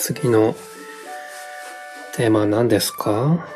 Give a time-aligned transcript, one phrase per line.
[0.00, 0.54] 次の
[2.14, 3.46] テーマは何ですか？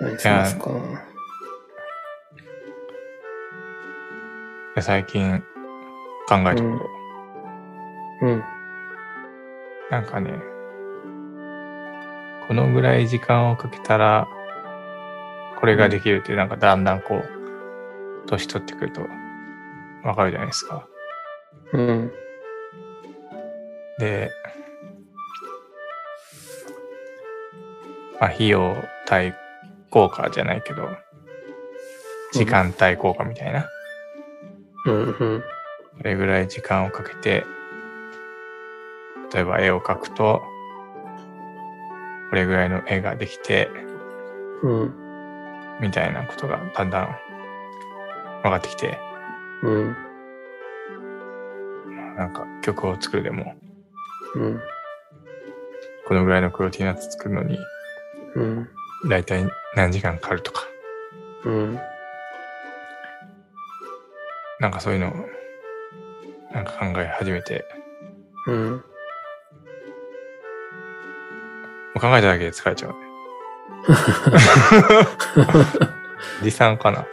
[0.00, 0.70] 何しますか？
[4.82, 5.40] 最近
[6.28, 6.78] 考えたこ
[8.20, 8.26] と。
[8.26, 8.44] うん。
[9.90, 10.30] なんかね、
[12.48, 14.28] このぐらい時間をかけたら、
[15.58, 17.24] これができるって、なんかだんだんこう、
[18.26, 19.00] 年取ってくると、
[20.04, 20.86] わかるじゃないですか。
[21.72, 22.12] うん。
[23.98, 24.30] で、
[28.20, 29.34] まあ、費用対
[29.90, 30.88] 効果じゃないけど、
[32.32, 33.68] 時間対効果みたいな。
[34.86, 35.02] うん。
[35.04, 35.42] うん。
[35.98, 37.44] これぐらい時間をかけて、
[39.32, 40.42] 例えば絵を描くと、
[42.30, 43.70] これぐらいの絵ができて、
[44.62, 44.94] うん。
[45.80, 47.16] みたいなことがだんだん
[48.42, 48.98] 分かってきて、
[49.62, 49.96] うん。
[52.16, 53.54] なんか曲を作るでも、
[54.34, 54.60] うん。
[56.06, 57.58] このぐらいのクオリティのやつ作るのに、
[58.34, 58.68] うん。
[59.08, 60.62] だいたい何時間かかるとか、
[61.44, 61.78] うん。
[64.60, 65.12] なんかそういうのを、
[66.52, 67.64] なんか考え始めて、
[68.46, 68.70] うん。
[68.72, 68.78] も
[71.96, 73.08] う考えただけで疲れちゃうね。
[76.42, 77.06] 持参かな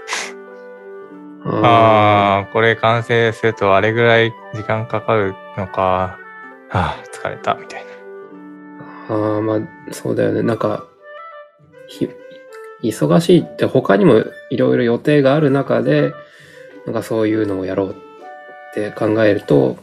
[1.46, 6.18] あああ、これ完成するとあれぐらい時間かかるのか。
[6.76, 7.92] はあ、疲れた、みたいな。
[9.10, 9.14] あ。
[9.14, 9.60] ああ、まあ、
[9.94, 10.44] そうだよね。
[10.44, 10.86] なんか、
[11.88, 12.10] ひ、
[12.84, 16.14] 忙しいって他にもいろいろ予定がある中で、
[16.86, 17.94] なんかそういうのをやろうっ
[18.74, 19.78] て考えると、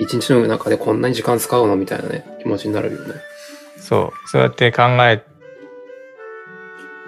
[0.00, 3.14] 一日の中でこんなに時間使うのみたいなね、気持ちになるよね。
[3.76, 5.24] そう、そうやって考え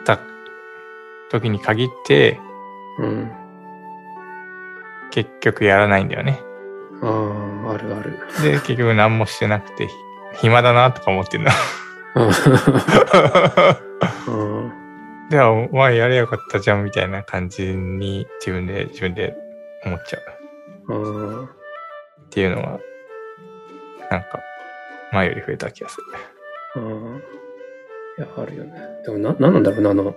[0.05, 0.20] た
[1.31, 2.39] 時に限って、
[3.00, 3.33] うん。
[5.11, 6.41] 結局やらないんだよね。
[7.03, 7.12] ああ、あ
[8.05, 8.19] る。
[8.42, 9.94] で、 結局何もしてなくて、ひ
[10.42, 11.50] 暇だなとか思ってるの。
[14.28, 14.32] う
[14.66, 14.72] ん。
[15.31, 19.34] では、お前やればよかったじゃんみたいな感じに自分で、自分で
[19.84, 20.19] 思っちゃ
[20.88, 20.94] う。
[20.94, 21.44] うん。
[21.44, 21.48] っ
[22.31, 22.78] ていうのは、
[24.10, 24.41] なんか、
[25.12, 25.98] 前より増えた気がす
[26.76, 26.82] る。
[26.82, 27.22] うん。
[28.19, 28.72] いや、あるよね。
[29.04, 30.14] でもな、なんなんだろうな、あの、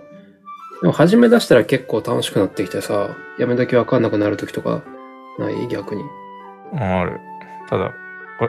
[0.80, 4.82] でも始め出したら結構楽しくなってきてさ、やめ時わかんなくなる時とか、
[5.38, 5.68] ない？
[5.68, 6.02] 逆に。
[6.76, 7.18] ある。
[7.68, 7.92] ただ、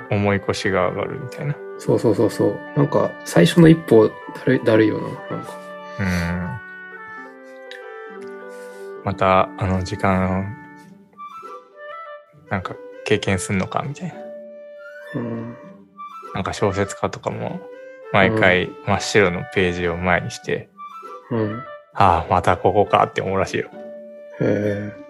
[0.10, 1.56] お重い腰が上がるみたいな。
[1.78, 2.58] そうそうそうそう。
[2.76, 4.14] なんか、最初の一歩だ
[4.46, 5.08] るい、だるいよな。
[5.08, 5.54] なんか。
[6.00, 6.60] うん。
[9.04, 10.56] また、あの時間、
[12.50, 12.76] なんか
[13.06, 14.16] 経験すんのかみたいな。
[15.16, 15.58] うん。
[16.34, 17.60] なんか小説家とかも、
[18.12, 20.70] 毎回真っ白のページを前にして、
[21.32, 21.64] うん。
[21.94, 23.70] ああ、またここかって思うらしいよ。
[24.42, 25.09] へえ。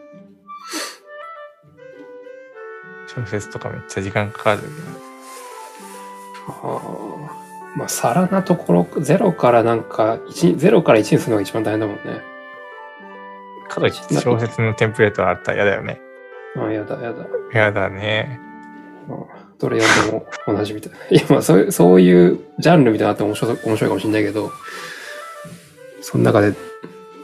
[3.15, 4.73] 小説とかめっちゃ時間かかるけど。
[6.47, 6.81] あ
[7.35, 7.49] あ。
[7.75, 12.21] まあ、さらなところ、ゼロからなんか、一ゼロから1にするのが一番大変だもんね。
[13.69, 16.01] かといって小説のテンプレートがあったら嫌だよね。
[16.57, 17.25] ああ、やだ、やだ。
[17.53, 18.39] 嫌だね。
[19.07, 20.97] うんどれ読んでも同じみたいな。
[21.11, 24.51] いや、まあ、そういう、そういうジャンルみたいなのあって面白い、面白いかもしれないけど、
[26.01, 26.53] その中で、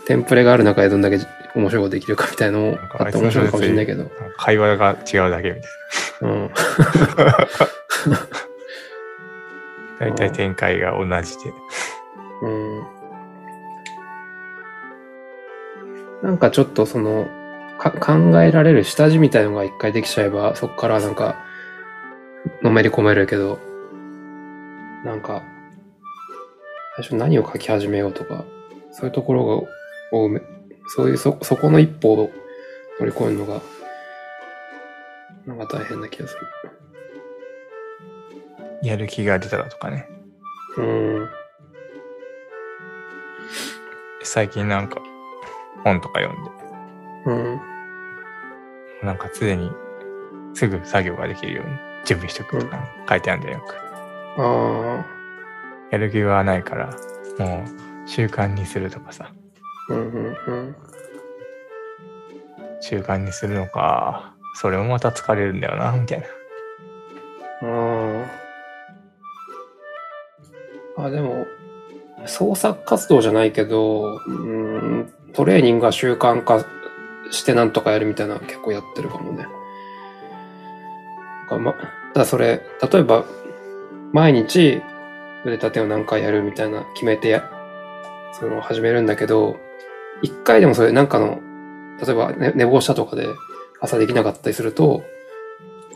[0.06, 1.18] テンプレがある中でどんだけ
[1.56, 4.12] 面白いことできるかみたいなのもあって面白いかもしれないけど。
[4.38, 5.72] 会話が違うだけみたい
[6.22, 6.42] うん。
[6.42, 6.50] な。
[10.00, 11.54] 大体展開が同じで。
[12.42, 12.84] うん。
[16.24, 17.28] なんかちょっとその、
[17.78, 21.36] か考えられる下地みたいのが一回できちゃえば、そこからなんか、
[22.62, 23.60] のめり込めるけど、
[25.06, 25.44] なんか、
[26.96, 28.44] 最初何を書き始めようとか、
[28.92, 29.68] そういうところを、
[30.12, 30.42] をめ
[30.88, 32.32] そういうそ、そこの一歩を
[33.00, 33.62] 乗り越えるのが、
[35.46, 36.42] なんか大変な気がする。
[38.84, 40.08] やる気が出たらとかね。
[40.78, 41.30] うん。
[44.24, 45.02] 最近なんか
[45.84, 46.52] 本とか読んで、
[47.28, 47.62] うん。
[49.04, 49.72] なんか常に
[50.54, 51.72] すぐ作業ができるように
[52.06, 53.76] 準備しておくとか書いてあるんだよ、よく。
[54.38, 55.06] あ
[55.92, 56.90] やる気がないから、
[57.40, 59.32] もう習慣にするとかさ。
[59.90, 60.76] うんうんうん。
[62.82, 66.26] 習慣にするのか、それもまた疲れるんだよな、みたいな。
[67.70, 68.26] あ
[70.98, 71.06] あ。
[71.06, 71.46] あ、でも、
[72.26, 76.66] 創作活動じゃないけど、うん、トレーニングが習慣化
[77.32, 79.46] してなんとかやるみたいな結構やってるかもね。
[81.50, 81.74] かま、
[82.14, 82.62] ただそれ、
[82.92, 83.26] 例えば、
[84.14, 84.82] 毎日
[85.46, 87.50] 腕立てを何回やるみたいな決めてや、
[88.34, 89.58] その始めるんだけど、
[90.22, 91.40] 一回でもそれなんかの、
[92.06, 93.28] 例えば寝寝坊したとかで
[93.82, 95.04] 朝できなかったりすると、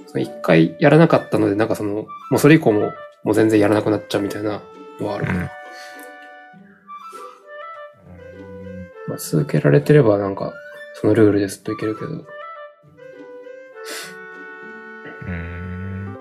[0.07, 2.91] その一回やらなかったので、なんかその、もうそれ以降も、
[3.23, 4.61] もう全然やらなくなっちゃうみたいな
[4.99, 5.39] のはあるかな。
[5.41, 5.49] うん
[9.09, 10.53] まあ、続けられてればなんか、
[10.93, 12.25] そのルールですといけるけど。
[15.27, 16.17] うん。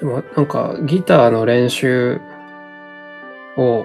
[0.00, 2.18] でもなんか、ギターの練習
[3.58, 3.84] を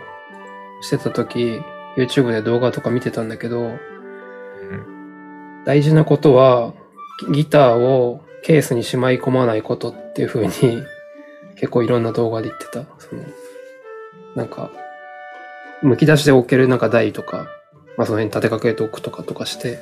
[0.82, 1.62] してた時、
[1.98, 3.72] YouTube で動画とか見てたんだけど、う
[4.76, 5.64] ん。
[5.66, 6.74] 大事なことは、
[7.28, 10.52] ギギターをケースにしまい込まないことっていう風に、
[11.56, 12.86] 結構いろんな動画で言ってた。
[13.00, 13.24] その、
[14.36, 14.72] なんか、
[15.84, 17.48] 剥き出しておけるなんか台とか、
[17.98, 19.80] まあその辺立てかけておくとかとかして、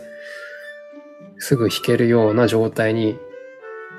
[1.38, 3.18] すぐ弾けるような状態に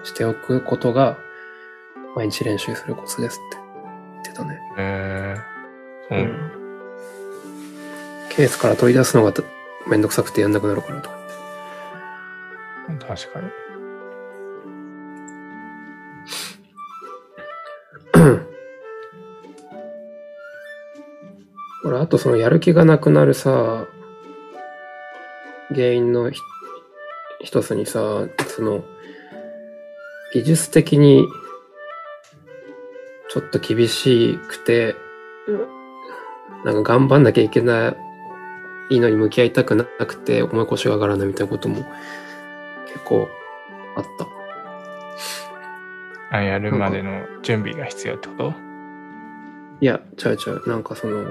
[0.03, 1.19] しておくことが、
[2.17, 3.59] 毎日練習するコツですって
[4.15, 4.59] 言ってたね。
[4.77, 6.55] えー、う。
[6.55, 6.58] ん。
[8.39, 9.35] ケースから取り出すのが
[9.89, 11.19] めんどくさくてやんなくなるからとか。
[13.01, 13.49] 確かに。
[21.85, 23.89] 俺、あとそのやる気がなくなるさ、
[25.75, 26.41] 原因のひ
[27.41, 28.85] 一つにさ、その、
[30.33, 31.27] 技術的に
[33.31, 34.95] ちょっと厳しくて、
[36.65, 38.08] なんか頑張んなきゃいけない
[38.91, 41.85] のに向き合いたくなくて思い越しが上がらないみたいなことも
[42.87, 43.29] 結構
[43.97, 44.05] あっ
[46.31, 46.37] た。
[46.37, 48.55] あ、やるまでの準備が必要ってこと？
[49.81, 50.63] いや、ちゃうちゃう。
[50.67, 51.25] なんかその、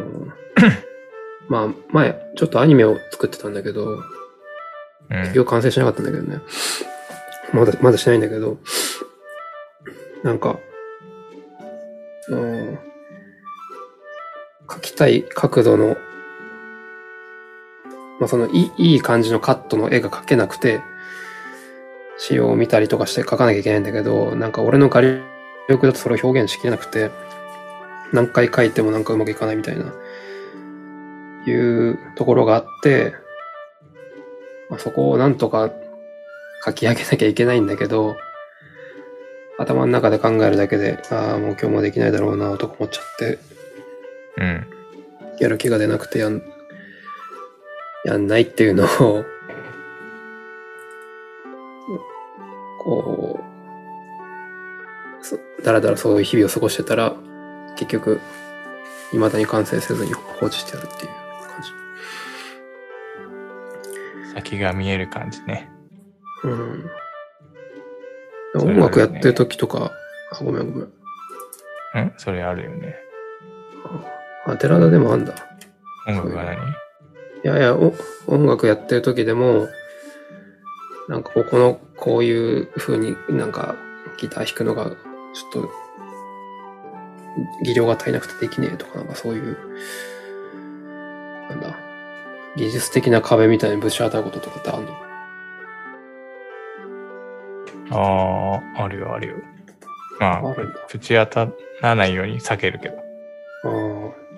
[1.50, 4.04] まあ、前、ちょっとアニメを作ってたんだけど、うん
[5.10, 5.34] 結。
[5.36, 6.40] 局完成しなかったんだけどね。
[7.54, 8.58] まだ、まだしないんだけど、
[10.24, 10.60] なんか、
[12.30, 12.80] うん、
[14.68, 15.98] 描きたい角度の、
[18.20, 20.82] まあそのいい、いい感じのカットの絵が描けなくて、
[22.18, 27.12] 仕様を見たりとかして描かなきゃいけないんだけど、なんか俺の画力だとそれを表現しきれなくて、
[28.12, 29.94] 何回描いてもなんかうまくいかないみたいな、
[31.46, 33.14] いうところがあって、
[34.70, 35.72] まあ、そこをなんとか
[36.66, 38.18] 書き上げなきゃいけないんだけど、
[39.60, 43.40] 頭の中で考えるだけで、ああ、もう今日もできないだろうな、とか思っちゃって、
[44.38, 44.68] うん。
[45.40, 46.42] やる気が出なくてやん、
[48.08, 48.88] やんないっていうのを、
[52.80, 53.44] こ
[55.22, 57.14] う、そだらだらそういう日々を過ごしてたら、
[57.76, 58.22] 結局、
[59.12, 61.62] 未だに完成せずに放置してやるっていう感
[64.26, 64.34] じ。
[64.34, 65.70] 先が見える感じね。
[66.46, 66.90] うん。
[68.56, 69.92] 音楽やってる時とか、
[70.32, 70.88] あ、ごめんごめん。
[71.96, 72.14] うん？
[72.18, 72.96] それあるよね。
[74.46, 75.34] あ、寺田でもあんだ。
[76.08, 76.56] 音楽が何？
[76.56, 76.58] い
[77.48, 77.94] やいや、お
[78.28, 79.68] 音楽やってる時でも、
[81.08, 83.76] なんかここの、こういう風になんか
[84.20, 84.96] ギター弾くのが、ちょっ
[85.54, 85.70] と、
[87.64, 89.58] 技量が足りなくてできねえとか、なんかそういう、
[91.50, 91.78] なんだ、
[92.56, 94.92] 技術的な壁みたいにぶち当たることとかってあんの？
[97.92, 99.36] ああ、あるよ、あるよ。
[100.20, 100.42] まあ、
[100.92, 101.48] ぶち当た
[101.82, 102.98] らないように避けるけど。
[102.98, 103.00] あ
[103.70, 103.72] あ、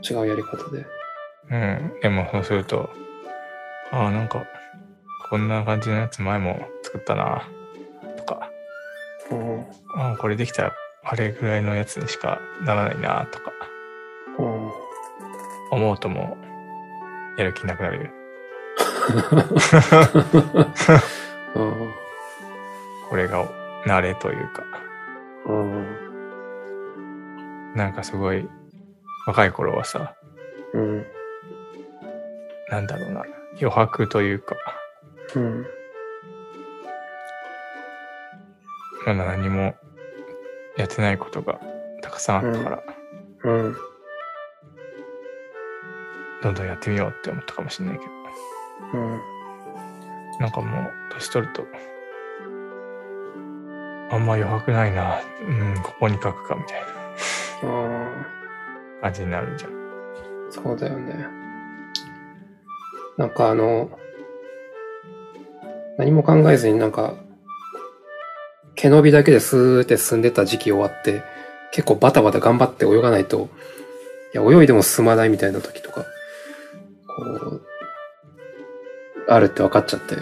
[0.07, 0.85] 違うやり方で。
[1.49, 1.99] うん。
[2.01, 2.89] でも、そうすると、
[3.91, 4.45] ああ、なんか、
[5.29, 7.47] こんな感じのやつ前も作ったな、
[8.17, 8.49] とか、
[9.31, 9.65] うん。
[9.95, 10.73] ああ、これできたら、
[11.03, 13.51] あれぐらいのやつにしかならないな、とか、
[14.37, 14.71] うん。
[15.71, 16.37] 思うとも
[17.37, 18.09] う、やる気なくなるよ。
[21.55, 21.93] うん。
[23.09, 23.45] これが
[23.85, 24.63] 慣れというか、
[25.47, 26.09] うん。
[27.75, 28.47] なんかすごい、
[29.25, 30.15] 若い頃はさ、
[30.73, 31.05] うん。
[32.69, 33.23] なんだろうな、
[33.53, 34.55] 余白というか、
[35.35, 35.65] うん。
[39.05, 39.75] まだ何も
[40.77, 41.59] やってないことが
[42.01, 42.83] たくさんあったから、
[43.43, 43.75] うん。
[46.41, 48.11] どんどんやってみようって思ったかもしれないけど、
[48.93, 49.19] うん。
[50.39, 51.65] なんかもう、年取ると、
[54.11, 56.87] あんま余白ないな、うん、ここに書くかみたいな
[57.63, 58.09] あ
[59.01, 59.71] 感じになるじゃん。
[59.71, 59.75] あ、
[60.51, 61.38] そうだよね。
[63.19, 63.91] なんかあの、
[65.97, 67.15] 何も考えずになんか、
[68.75, 71.21] 毛伸びだけでスーって進んでた時期終わって、
[71.73, 73.49] 結構バタバタ頑張って泳がないと、
[74.33, 76.05] いや、泳いでも進まないみたいな時とか、
[77.07, 77.61] こう、
[79.27, 80.19] あるって分かっちゃって、う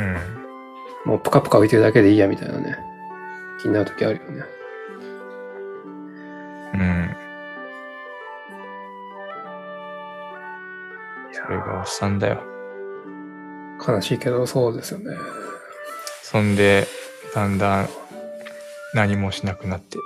[0.00, 1.10] ん。
[1.10, 2.78] もうプカプカ浮いてるだけでいいやみたいなね、
[3.60, 4.44] 気になる時あるよね。
[11.48, 12.42] それがおっさんだよ。
[13.86, 15.16] 悲しいけど、そうですよね。
[16.22, 16.86] そんで、
[17.34, 17.88] だんだん
[18.92, 19.96] 何もしなくなって、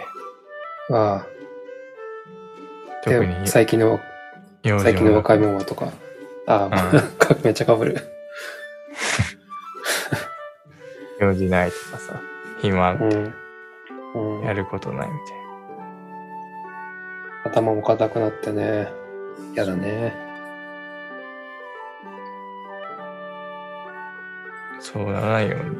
[0.92, 1.26] ああ。
[3.02, 3.98] 特にで最近の、
[4.62, 5.90] 最近のも若いもんはとか。
[6.46, 7.96] ああ、うんか めっちゃ被る。
[11.18, 12.20] 用事ないとかさ、
[12.60, 13.34] 暇うん。
[14.14, 15.34] うんやることないみた
[17.50, 18.92] い頭も硬くなってね。
[19.56, 20.30] やだね。
[24.82, 25.76] そうならないように、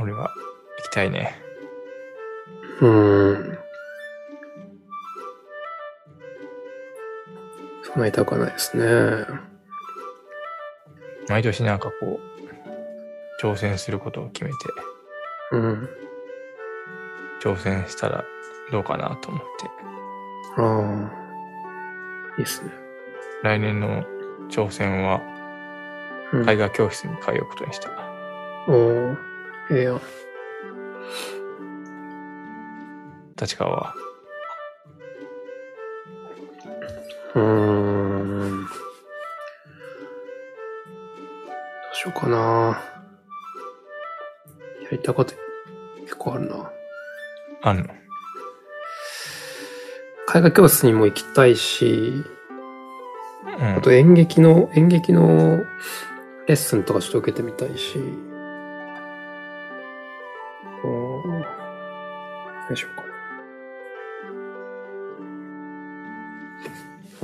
[0.00, 0.30] 俺は
[0.78, 1.36] 行きたいね。
[2.80, 3.58] うん。
[7.82, 9.26] そんな痛くはないですね。
[11.28, 14.56] 毎年なんかこう、挑戦することを決めて、
[15.50, 15.88] うん。
[17.42, 18.24] 挑戦したら
[18.70, 19.70] どうかなと思って、
[20.58, 22.38] ああ。
[22.38, 22.70] いいっすね。
[23.42, 24.04] 来年の
[24.48, 25.31] 挑戦はうん、
[26.34, 27.90] 絵画教室に通うことにした。
[28.68, 29.16] おー
[29.70, 30.00] ええやん。
[33.40, 33.94] 立川は。
[37.34, 38.64] うーん。
[38.64, 38.68] ど
[41.92, 42.82] うしようかな。
[44.82, 45.34] やりたいこと
[46.02, 46.70] 結構あるな。
[47.62, 47.84] あんの？
[50.34, 52.24] 絵画教室にも行きたいし、
[53.58, 55.60] うんあと演劇の、演劇の
[56.46, 57.98] レッスンとかちょっと受けてみたいし。
[57.98, 58.00] う
[60.88, 61.40] ん。
[61.40, 61.46] ど
[62.70, 63.02] うしようか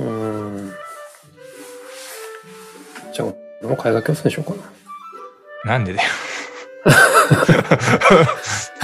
[0.03, 0.09] な。
[0.09, 0.71] うん。
[3.13, 4.57] じゃあ、俺も絵画教室にしようか
[5.65, 5.73] な。
[5.73, 6.09] なんでだよ。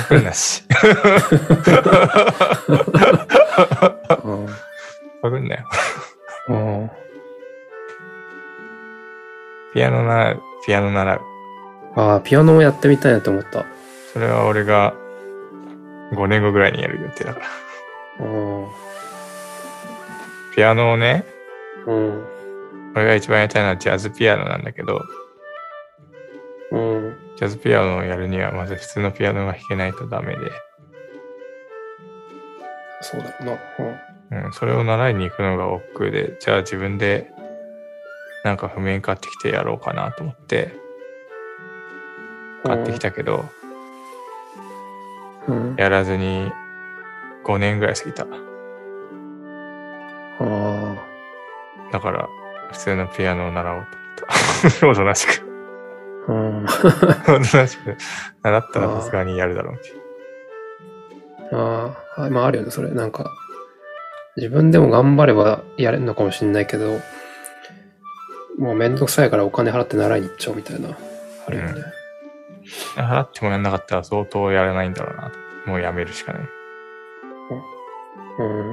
[0.10, 0.64] 来るなし。
[4.24, 4.48] うん。
[5.22, 5.66] 来んなよ。
[6.50, 6.92] うん。
[9.76, 11.22] ピアノ習う、ピアノ習う。
[11.96, 13.66] ああ、ピアノもやってみたいなと思った。
[14.14, 14.94] それは俺が
[16.14, 17.42] 5年後ぐらいにやる予定だか
[18.20, 18.26] ら。
[18.26, 18.68] うん。
[20.56, 21.26] ピアノをね、
[21.86, 22.26] うん。
[22.96, 25.02] 俺が一番やりたいのはジャズピアノなんだけど、
[26.72, 27.18] うん。
[27.36, 30.40] ジャズピアノをやるにはまず普通のピアノが弾けないとダメで、
[33.02, 33.46] そうだろう
[34.32, 34.46] な。
[34.46, 37.35] うん、それを習いに行くのが億劫で、じゃあ自分で
[38.46, 40.72] なんか譜面買ってきてやろうかなと思って
[42.64, 42.72] うん。
[42.72, 43.50] 買ってきたけど、
[45.48, 45.76] うん。
[45.80, 46.52] やらずに
[47.44, 48.24] 5年ぐらい過ぎた。
[48.24, 48.28] あ
[50.40, 50.96] あ。
[51.92, 52.30] だから
[52.72, 54.34] 普通のピアノを習おうと思
[54.70, 54.88] った。
[54.90, 55.44] おとなしく。
[56.28, 56.66] うん。
[56.66, 57.98] おとなしく。
[58.44, 59.80] 習ったらさすがにやるだろう。
[61.52, 62.92] ああ、まああるよね、それ。
[62.92, 63.32] なんか、
[64.36, 67.00] 自分でも頑張ればやれるのかもしれないけど、
[68.58, 70.98] もうめんどくさいからお金払って習いに行っちゃおうみたいな、
[71.48, 71.84] あるよね。
[72.96, 75.32] 払ってもやんなかったら相当やらないんだろうな。
[75.66, 76.42] もうやめるしかない。
[78.40, 78.70] うん。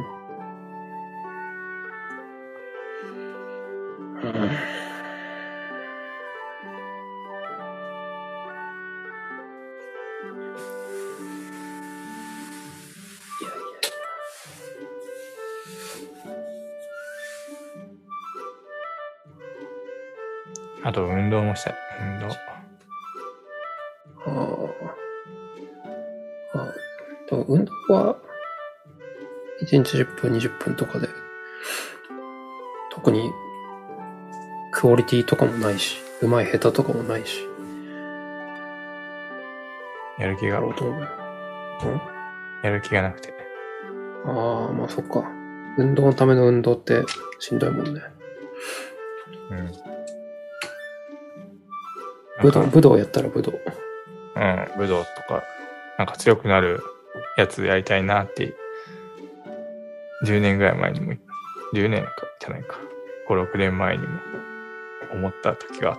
[4.22, 4.50] うん。
[21.32, 21.74] 動もしたい。
[22.00, 22.26] 運動。
[22.26, 22.32] や。
[24.26, 24.30] あ
[26.54, 26.58] あ。
[26.58, 26.72] あ
[27.28, 28.16] でも運動は、
[29.62, 31.08] 1日10分、20分とかで、
[32.90, 33.30] 特に、
[34.70, 37.48] クオリティとかもないし、うまい下手とかもないし、
[40.18, 41.08] やる気がやろうと思うよ。
[41.84, 42.00] うん？
[42.62, 43.34] やる気がなくて。
[44.26, 45.24] ああ、まあそっか。
[45.78, 47.02] 運動のための運動って
[47.38, 48.00] しんどいもんね。
[49.50, 49.91] うん。
[52.42, 53.52] 武道、武道やったら武道。
[54.36, 55.42] うん、武道とか、
[55.98, 56.82] なんか強くなる
[57.36, 58.54] やつやりたいなって、
[60.24, 61.12] 10年ぐらい前にも、
[61.74, 62.78] 10年か、じゃないか、
[63.28, 64.18] 5、6年前にも
[65.12, 65.98] 思った時があっ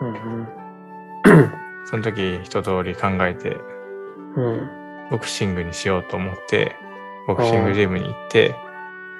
[0.00, 0.46] うんうん。
[1.22, 1.86] た。
[1.86, 3.56] その時一通り考えて、
[4.36, 4.68] うん。
[5.10, 6.76] ボクシングにしようと思って、
[7.26, 8.54] ボクシングジムに行って、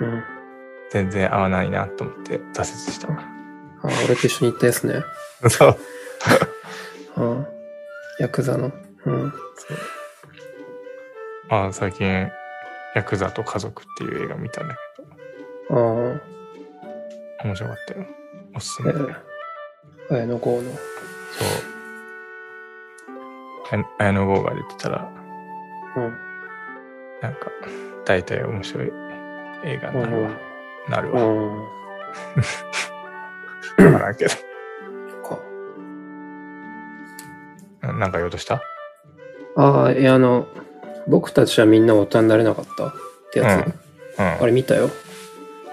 [0.00, 0.22] うん。
[0.90, 3.39] 全然合わないなと思って挫折した。
[3.82, 5.02] ああ、俺と一緒に行ったやつね。
[5.49, 5.76] そう。
[7.16, 7.49] ああ。
[8.18, 8.70] ヤクザの。
[9.06, 9.32] うん。
[11.49, 12.30] まあ最近、
[12.94, 15.78] ヤクザと家族っていう映画見たんだけああ。
[15.78, 16.20] ど、
[17.44, 18.06] 面白かったよ。
[18.54, 18.90] おすすめ。
[18.92, 18.94] え
[20.10, 20.14] え。
[20.14, 20.62] 綾野剛の。
[20.62, 20.72] そう。
[23.72, 25.08] あ綾野剛が出てたら、
[25.96, 26.02] うん。
[27.22, 27.50] なんか、
[28.04, 28.92] 大体面白い
[29.64, 30.30] 映画になるわ。
[30.88, 31.22] なるうわ。
[31.22, 31.68] ん。
[33.87, 34.30] わからんけど。
[34.30, 34.37] か
[37.82, 38.60] ななんか言おうとした？
[39.56, 40.46] ああ、いや、あの、
[41.08, 42.92] 僕たちはみんな大人になれなかったっ
[43.32, 43.66] てやつ。
[44.18, 44.26] うん。
[44.42, 44.90] あれ見たよ。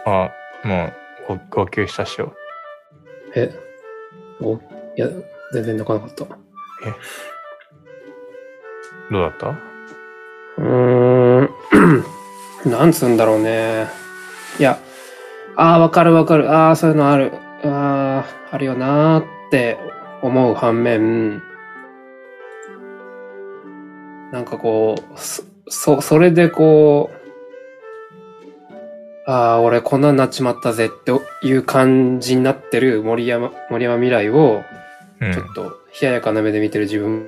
[0.05, 0.29] あ、
[0.63, 0.91] も
[1.29, 2.33] う、ご号泣したっしょ？
[3.35, 3.53] え、
[4.41, 4.59] お、い
[4.95, 5.07] や、
[5.53, 6.25] 全然泣かなかった。
[9.11, 9.49] どうだった？
[10.57, 11.49] うーん、
[12.71, 13.87] なんつうんだろうね。
[14.59, 14.79] いや、
[15.55, 16.51] ああ、わかるわかる。
[16.51, 17.31] ああ、そういうのある。
[17.63, 19.77] ああ、あるよなーって
[20.21, 21.41] 思う反面、
[24.31, 27.17] なんかこう、そ、そそれでこう、
[29.29, 31.11] ああ、俺こんなんなっちまったぜって
[31.45, 34.63] いう感じになってる森山、森山未来を、
[35.19, 35.41] うんちょ。
[35.43, 35.63] っと
[35.99, 37.27] 冷ややかな目で見てる自分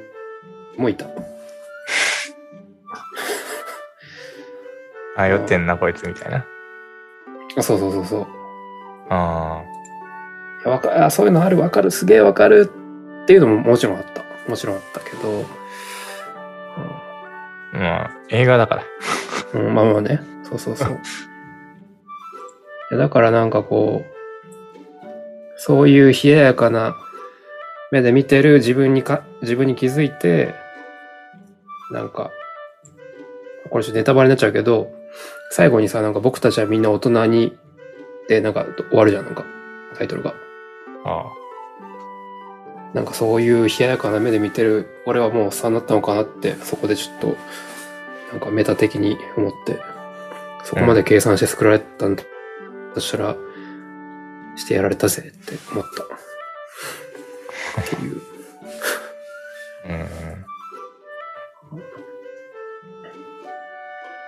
[0.77, 1.07] もいた。
[5.17, 6.45] あ、酔ってんな、こいつ、みたいな。
[7.57, 8.27] あそうそうそうそう。
[9.09, 9.68] あい
[10.65, 11.91] やわかあそういうのあるわかる。
[11.91, 12.71] すげえわかる
[13.23, 14.23] っていうのももちろんあった。
[14.49, 15.45] もちろんあったけど、
[17.73, 17.77] あ。
[17.77, 18.83] まあ、映画だから。
[19.53, 20.21] うんうんまあまあね。
[20.43, 20.89] そうそうそう。
[22.91, 24.19] いやだからなんかこう
[25.57, 26.95] そういう冷ややかな
[27.91, 30.55] 目で見てる自分にか自分に気づいて
[31.91, 32.31] なんか
[33.69, 34.91] これちょっとネタバレになっちゃうけど
[35.51, 37.57] 最後にさなんか僕たちはみんな大人に
[38.27, 39.43] でなんか終わるじゃんなんか
[39.97, 40.33] タイトルが
[41.06, 41.34] あ
[42.94, 47.38] なんかそういう冷ややかな目で見てる俺はもうおっさんになったのかなってそこでちょっと
[48.32, 49.79] なんかメタ的に思って
[50.63, 52.24] そこまで計算して作られたんだ
[52.94, 53.36] としたら
[54.56, 56.03] してやられたぜって思った
[57.82, 58.22] っていう
[59.86, 59.89] あ。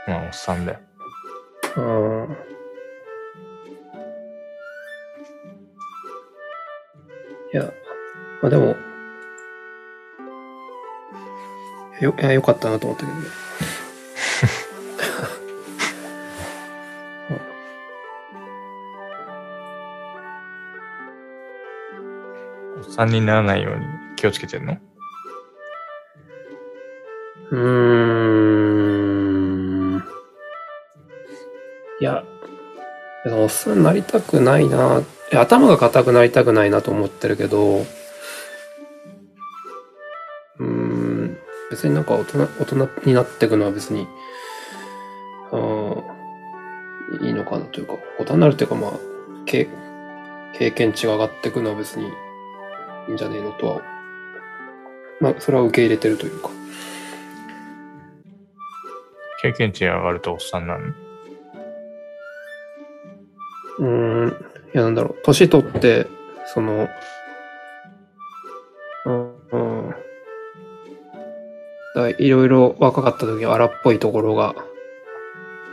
[0.08, 0.14] うん。
[0.14, 0.80] まあ、おっさんだよ。
[1.78, 2.61] うん
[7.54, 7.74] いや
[8.42, 8.76] まあでも
[12.00, 13.26] よいやよかったなと思ったけどね
[22.78, 23.86] おっさんにならないように
[24.16, 24.78] 気をつけてんの？
[27.52, 27.58] うー
[29.98, 30.04] ん。
[32.00, 32.24] いや、
[33.28, 34.78] おっさんになりたくないな。
[34.78, 41.38] いや頭が硬くなりたくないなと思ってるけど、うーん、
[41.70, 44.08] 別になんか大人、大人になっていくのは別に、
[45.52, 48.92] あーいいのかなというか、大人になるというかまあ、
[49.46, 49.68] 経
[50.58, 52.08] 経験値が上がっていくのは別にい
[53.10, 53.82] いんじゃねえのとは、
[55.20, 56.50] まあ、それは受け入れてるというか。
[59.42, 60.86] 経験値が上がるとおっさんなの？
[63.80, 66.08] うーん、いや、なんだろう、年取って、
[66.54, 66.88] その、
[69.06, 69.96] うん、うん。
[71.96, 74.56] だいろいろ若かった時は荒っぽいところが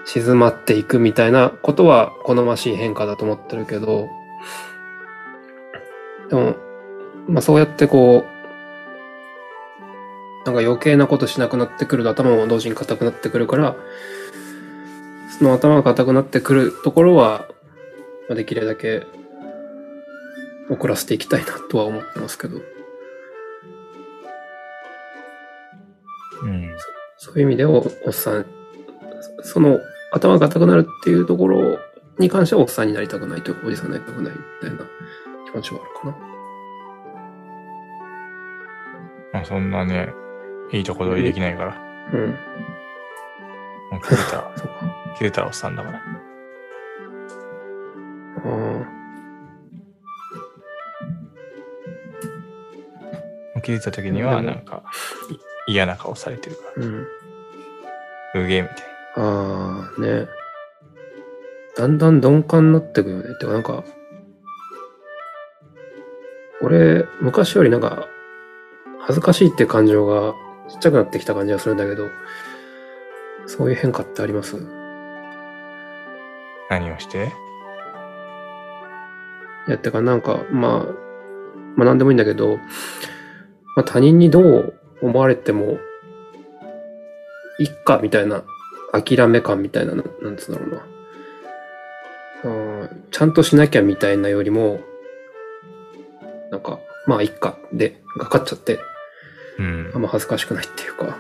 [0.04, 4.08] 静まっていくみたいなことは好ましい変化だと思ってるけど、
[6.28, 6.56] でも、
[7.28, 8.38] まあそうやってこう、
[10.46, 13.76] なんか余計なことしなくなってくると頭も同時に硬くなってくるから、
[15.38, 17.46] その頭が硬くなってくるところは、
[18.28, 19.06] まあ、できるだけ
[20.70, 22.60] 遅らせていきたいなとは思ってますけど、
[26.42, 26.76] うん。
[27.16, 28.46] そういう意味でおおっさん、
[29.42, 29.78] そその
[30.12, 31.78] 頭が硬くなるっていうところ
[32.18, 34.84] に関してはおっさんになりたくないというか、おじさんになりたくないみたいな
[35.50, 36.28] 気持ちはあるかな。
[39.32, 40.12] まあ、そんなね、
[40.72, 41.76] いいとこ取りできないから。
[42.12, 42.30] うん。
[43.90, 44.50] もう切れた。
[45.16, 46.27] 切れたらおっさんだから。
[48.48, 48.84] あも
[53.56, 54.84] う切れた時には、なんか、
[55.68, 57.06] い嫌な顔されてるかーうん。
[58.34, 58.42] ら。
[58.44, 58.78] うげえみたい
[59.16, 60.26] ああ、ね。
[61.76, 63.24] だんだん鈍感になってくよね。
[63.38, 63.84] てかなんか、
[66.60, 68.06] 俺、昔よりなんか、
[69.00, 70.34] 恥ずかしいって感情が
[70.68, 72.08] ちっちゃくなってきた感じがするんだけど、
[73.46, 74.56] そういう変化ってあります？
[74.56, 74.62] な。
[76.70, 77.32] 何をして？
[79.68, 80.94] いや、てかなんか、まあ、
[81.76, 82.56] まあなんでもいいんだけど、
[83.76, 85.78] まあ他人にどう思われても、
[87.60, 88.44] いっかみたいな、
[88.92, 90.86] 諦め感みたいな、ななんつうんだろうな。
[92.44, 92.48] う
[92.84, 94.80] んちゃんとしなきゃみたいなよりも、
[96.50, 98.78] なんか、まあいっかで、がかっちゃって、
[99.58, 99.90] うん。
[99.94, 101.18] あんま恥ずかしくないっていうか、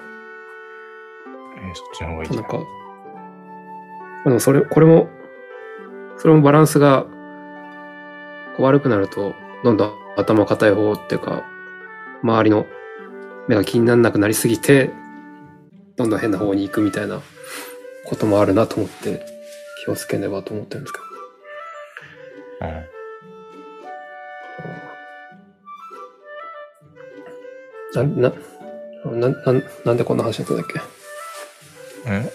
[1.58, 2.42] えーそっちの方がいいじゃん。
[2.42, 2.58] なんか、
[4.24, 5.08] でもそれ、これも、
[6.16, 7.06] それもバランスが
[8.58, 11.44] 悪くなると、どんどん頭固い方っていうか、
[12.22, 12.66] 周りの
[13.48, 14.90] 目が気にならなくなりすぎて、
[15.96, 17.20] どんどん変な方に行くみたいな
[18.06, 19.24] こともあるなと思って
[19.84, 21.04] 気をつけねばと思ってるんですけど。
[28.02, 28.18] うん。
[28.20, 28.32] な、な、
[29.04, 30.80] な、ななんでこんな話だったんだっけ？
[32.10, 32.30] うんえ？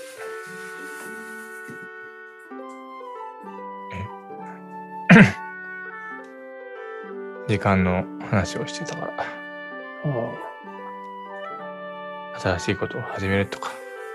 [7.48, 9.14] 時間の話をしてたから、
[12.40, 13.72] 新しいことを始めるとか、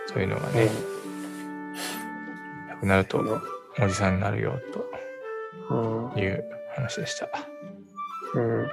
[0.06, 0.70] そういうのがね、
[2.68, 3.42] なくなるとうん
[3.80, 4.58] おじさんになるよ
[5.70, 5.76] う
[6.08, 7.28] んという話でした。
[8.34, 8.68] うん